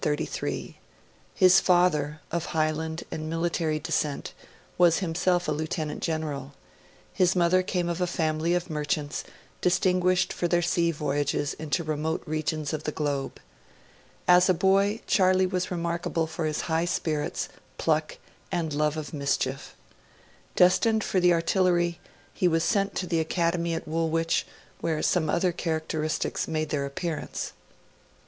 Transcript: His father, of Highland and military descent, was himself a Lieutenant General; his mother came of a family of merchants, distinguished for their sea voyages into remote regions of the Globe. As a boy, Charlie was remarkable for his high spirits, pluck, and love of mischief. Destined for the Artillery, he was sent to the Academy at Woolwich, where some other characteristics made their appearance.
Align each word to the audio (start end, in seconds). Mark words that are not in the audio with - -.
His 1.35 1.59
father, 1.59 2.21
of 2.31 2.45
Highland 2.57 3.03
and 3.11 3.29
military 3.29 3.77
descent, 3.77 4.33
was 4.75 4.97
himself 4.97 5.47
a 5.47 5.51
Lieutenant 5.51 6.01
General; 6.01 6.53
his 7.13 7.35
mother 7.35 7.61
came 7.61 7.87
of 7.87 8.01
a 8.01 8.07
family 8.07 8.55
of 8.55 8.67
merchants, 8.67 9.23
distinguished 9.61 10.33
for 10.33 10.47
their 10.47 10.63
sea 10.63 10.89
voyages 10.91 11.53
into 11.53 11.83
remote 11.83 12.23
regions 12.25 12.73
of 12.73 12.85
the 12.85 12.91
Globe. 12.91 13.39
As 14.27 14.49
a 14.49 14.55
boy, 14.55 15.01
Charlie 15.05 15.45
was 15.45 15.69
remarkable 15.69 16.25
for 16.25 16.45
his 16.45 16.61
high 16.61 16.85
spirits, 16.85 17.47
pluck, 17.77 18.17
and 18.51 18.73
love 18.73 18.97
of 18.97 19.13
mischief. 19.13 19.75
Destined 20.55 21.03
for 21.03 21.19
the 21.19 21.31
Artillery, 21.33 21.99
he 22.33 22.47
was 22.47 22.63
sent 22.63 22.95
to 22.95 23.05
the 23.05 23.19
Academy 23.19 23.75
at 23.75 23.87
Woolwich, 23.87 24.47
where 24.79 25.03
some 25.03 25.29
other 25.29 25.51
characteristics 25.51 26.47
made 26.47 26.69
their 26.69 26.87
appearance. 26.87 27.53